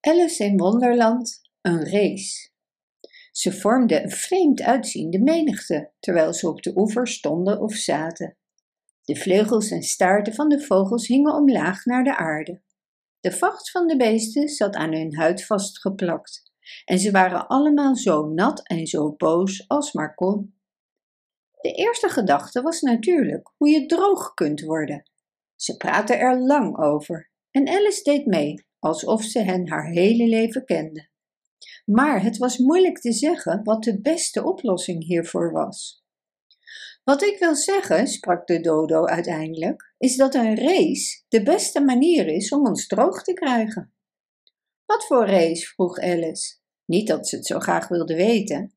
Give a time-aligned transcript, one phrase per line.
[0.00, 2.50] Alice in Wonderland, een race.
[3.32, 8.36] Ze vormden een vreemd uitziende menigte, terwijl ze op de oever stonden of zaten.
[9.02, 12.62] De vleugels en staarten van de vogels hingen omlaag naar de aarde.
[13.20, 16.52] De vacht van de beesten zat aan hun huid vastgeplakt,
[16.84, 20.54] en ze waren allemaal zo nat en zo boos als maar kon.
[21.60, 25.10] De eerste gedachte was natuurlijk hoe je droog kunt worden.
[25.56, 30.64] Ze praten er lang over, en Alice deed mee, alsof ze hen haar hele leven
[30.64, 31.08] kende.
[31.84, 36.04] Maar het was moeilijk te zeggen wat de beste oplossing hiervoor was.
[37.04, 42.26] Wat ik wil zeggen, sprak de dodo uiteindelijk, is dat een race de beste manier
[42.26, 43.92] is om ons droog te krijgen.
[44.86, 45.66] Wat voor race?
[45.66, 46.58] vroeg Alice.
[46.84, 48.74] Niet dat ze het zo graag wilde weten,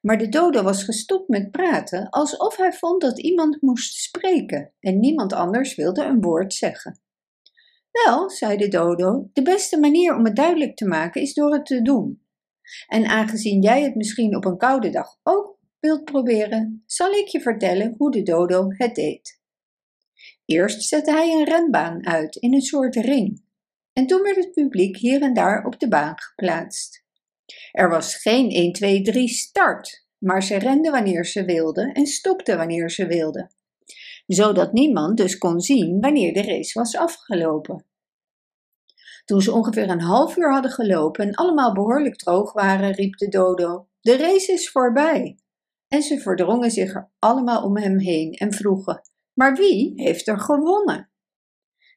[0.00, 5.00] maar de dodo was gestopt met praten alsof hij vond dat iemand moest spreken en
[5.00, 7.00] niemand anders wilde een woord zeggen.
[8.04, 11.66] Wel, zei de dodo, de beste manier om het duidelijk te maken is door het
[11.66, 12.22] te doen.
[12.86, 17.40] En aangezien jij het misschien op een koude dag ook wilt proberen, zal ik je
[17.40, 19.40] vertellen hoe de dodo het deed.
[20.44, 23.44] Eerst zette hij een renbaan uit in een soort ring.
[23.92, 27.04] En toen werd het publiek hier en daar op de baan geplaatst.
[27.72, 32.56] Er was geen 1, 2, 3 start, maar ze renden wanneer ze wilden en stopten
[32.56, 33.50] wanneer ze wilden,
[34.26, 37.84] zodat niemand dus kon zien wanneer de race was afgelopen.
[39.26, 43.28] Toen ze ongeveer een half uur hadden gelopen en allemaal behoorlijk droog waren, riep de
[43.28, 45.38] dodo: De race is voorbij!
[45.88, 50.40] En ze verdrongen zich er allemaal om hem heen en vroegen: Maar wie heeft er
[50.40, 51.10] gewonnen?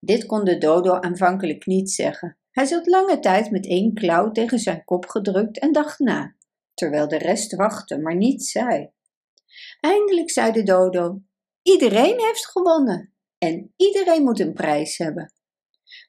[0.00, 2.38] Dit kon de dodo aanvankelijk niet zeggen.
[2.50, 6.36] Hij zat lange tijd met één klauw tegen zijn kop gedrukt en dacht na,
[6.74, 8.90] terwijl de rest wachtte, maar niets zei.
[9.80, 11.22] Eindelijk zei de dodo:
[11.62, 15.32] Iedereen heeft gewonnen en iedereen moet een prijs hebben.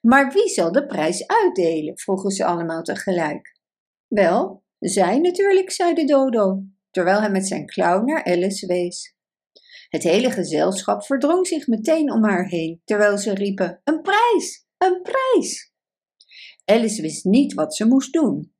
[0.06, 1.98] Maar wie zal de prijs uitdelen?
[1.98, 3.60] vroegen ze allemaal tegelijk.
[4.06, 9.16] Wel, zij natuurlijk, zei de dodo, terwijl hij met zijn klauw naar Alice wees.
[9.88, 14.66] Het hele gezelschap verdrong zich meteen om haar heen, terwijl ze riepen: Een prijs!
[14.78, 15.72] Een prijs!
[16.64, 18.54] Alice wist niet wat ze moest doen,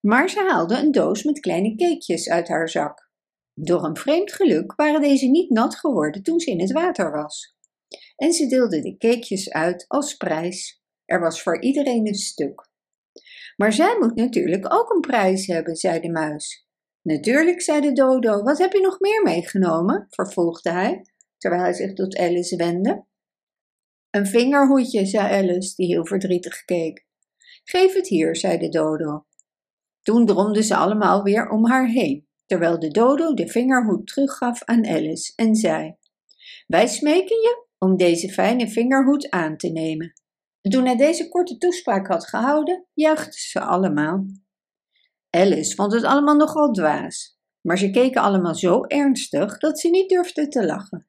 [0.00, 3.10] maar ze haalde een doos met kleine cakejes uit haar zak.
[3.54, 7.56] Door een vreemd geluk waren deze niet nat geworden toen ze in het water was.
[8.16, 10.79] En ze deelde de cakejes uit als prijs.
[11.10, 12.68] Er was voor iedereen een stuk.
[13.56, 16.66] Maar zij moet natuurlijk ook een prijs hebben, zei de muis.
[17.02, 18.42] Natuurlijk, zei de dodo.
[18.42, 20.06] Wat heb je nog meer meegenomen?
[20.10, 21.04] vervolgde hij,
[21.38, 23.04] terwijl hij zich tot Alice wendde.
[24.10, 27.06] Een vingerhoedje, zei Alice, die heel verdrietig keek.
[27.64, 29.24] Geef het hier, zei de dodo.
[30.02, 34.86] Toen dromden ze allemaal weer om haar heen, terwijl de dodo de vingerhoed teruggaf aan
[34.86, 35.96] Alice en zei:
[36.66, 40.12] Wij smeken je om deze fijne vingerhoed aan te nemen.
[40.60, 44.26] Toen hij deze korte toespraak had gehouden, juichten ze allemaal.
[45.30, 50.08] Alice vond het allemaal nogal dwaas, maar ze keken allemaal zo ernstig dat ze niet
[50.08, 51.08] durfde te lachen.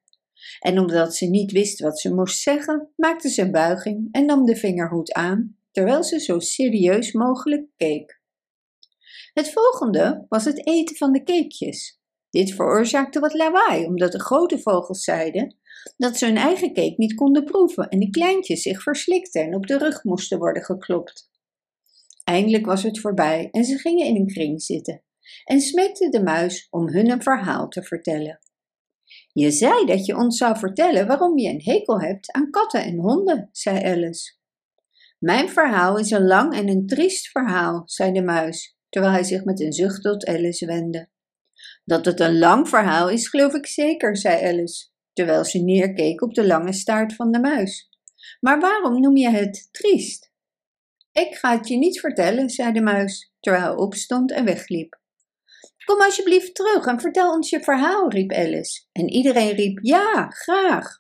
[0.60, 4.46] En omdat ze niet wist wat ze moest zeggen, maakte ze een buiging en nam
[4.46, 8.22] de vingerhoed aan, terwijl ze zo serieus mogelijk keek.
[9.34, 12.01] Het volgende was het eten van de cakejes.
[12.32, 15.56] Dit veroorzaakte wat lawaai, omdat de grote vogels zeiden
[15.98, 19.68] dat ze hun eigen cake niet konden proeven en de kleintjes zich verslikten en op
[19.68, 21.30] de rug moesten worden geklopt.
[22.24, 25.04] Eindelijk was het voorbij en ze gingen in een kring zitten
[25.46, 28.40] en smeekten de muis om hun een verhaal te vertellen.
[29.34, 32.98] Je zei dat je ons zou vertellen waarom je een hekel hebt aan katten en
[32.98, 34.40] honden, zei Alice.
[35.20, 39.44] Mijn verhaal is een lang en een triest verhaal, zei de muis, terwijl hij zich
[39.44, 41.10] met een zucht tot Alice wendde.
[41.84, 46.34] Dat het een lang verhaal is, geloof ik zeker, zei Alice terwijl ze neerkeek op
[46.34, 47.90] de lange staart van de muis.
[48.40, 50.32] Maar waarom noem je het triest?
[51.12, 55.00] Ik ga het je niet vertellen, zei de muis, terwijl hij opstond en wegliep.
[55.86, 58.82] Kom alsjeblieft terug en vertel ons je verhaal, riep Alice.
[58.92, 61.00] En iedereen riep ja, graag.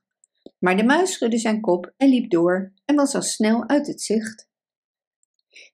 [0.59, 4.01] Maar de muis schudde zijn kop en liep door en was al snel uit het
[4.01, 4.49] zicht.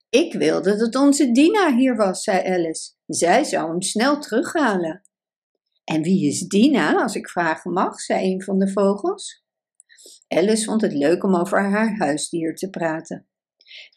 [0.09, 2.91] Ik wilde dat onze Dina hier was, zei Alice.
[3.07, 5.01] Zij zou hem snel terughalen.
[5.83, 9.43] En wie is Dina, als ik vragen mag, zei een van de vogels.
[10.27, 13.27] Alice vond het leuk om over haar huisdier te praten.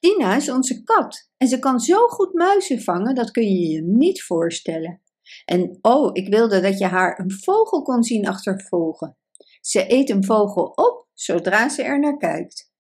[0.01, 3.83] Dina is onze kat en ze kan zo goed muizen vangen, dat kun je je
[3.83, 5.03] niet voorstellen.
[5.45, 9.17] En oh, ik wilde dat je haar een vogel kon zien achtervolgen.
[9.61, 12.73] Ze eet een vogel op zodra ze er naar kijkt.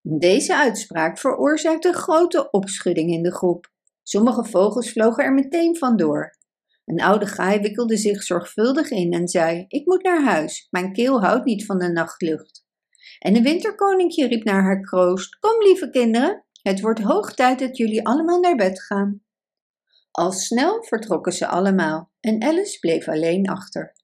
[0.00, 3.74] Deze uitspraak veroorzaakte grote opschudding in de groep.
[4.08, 6.36] Sommige vogels vlogen er meteen vandoor.
[6.84, 11.20] Een oude gaai wikkelde zich zorgvuldig in en zei: Ik moet naar huis, mijn keel
[11.20, 12.64] houdt niet van de nachtlucht.
[13.18, 17.76] En een winterkoninkje riep naar haar kroost: Kom, lieve kinderen, Het wordt hoog tijd dat
[17.76, 19.22] jullie allemaal naar bed gaan.
[20.10, 23.94] Al snel vertrokken ze allemaal en Alice bleef alleen achter.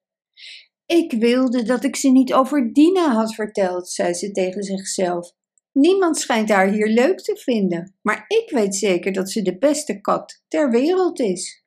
[0.86, 5.32] Ik wilde dat ik ze niet over Dina had verteld, zei ze tegen zichzelf.
[5.72, 10.00] Niemand schijnt haar hier leuk te vinden, maar ik weet zeker dat ze de beste
[10.00, 11.64] kat ter wereld is.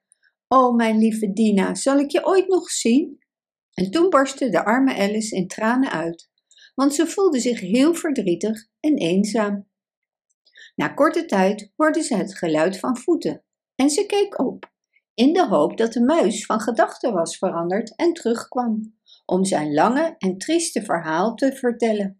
[0.48, 3.20] O, mijn lieve Dina, zal ik je ooit nog zien?
[3.74, 6.30] En toen barstte de arme Alice in tranen uit,
[6.76, 9.68] want ze voelde zich heel verdrietig en eenzaam.
[10.76, 13.44] Na korte tijd hoorde ze het geluid van voeten
[13.76, 14.72] en ze keek op,
[15.14, 20.16] in de hoop dat de muis van gedachten was veranderd en terugkwam, om zijn lange
[20.18, 22.20] en trieste verhaal te vertellen.